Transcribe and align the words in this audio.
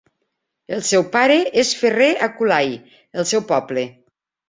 El 0.77 0.81
seu 0.91 1.05
pare 1.17 1.35
és 1.65 1.75
ferrer 1.83 2.09
a 2.15 2.33
Kulai, 2.41 2.75
el 3.23 3.33
seu 3.37 3.49
poble. 3.57 3.91